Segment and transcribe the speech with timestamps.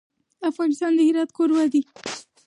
[0.51, 1.81] افغانستان د هرات کوربه دی.